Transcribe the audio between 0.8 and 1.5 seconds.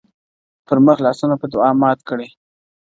مخ لاسونه په